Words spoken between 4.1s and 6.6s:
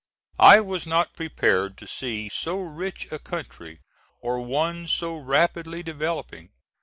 or one so rapidly developing.